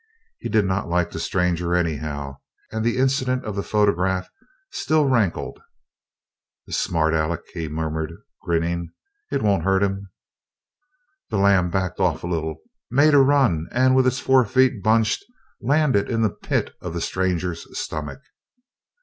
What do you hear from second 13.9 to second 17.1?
with its four feet bunched, landed in the pit of the